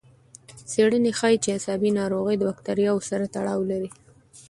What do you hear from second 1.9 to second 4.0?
ناروغۍ د بکتریاوو سره تړاو لري.